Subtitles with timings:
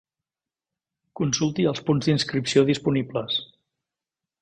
[1.19, 3.41] Consulti els punts d'inscripció disponibles.